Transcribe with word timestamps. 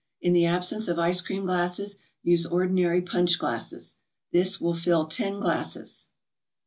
In 0.19 0.33
the 0.33 0.47
absence 0.47 0.87
of 0.87 0.97
ice 0.97 1.21
cream 1.21 1.45
glasses, 1.45 1.99
use 2.23 2.43
ordinary 2.47 3.03
punch 3.03 3.37
glasses. 3.37 3.97
This 4.31 4.59
will 4.59 4.73
fill 4.73 5.05
ten 5.05 5.39
glasses. 5.39 6.07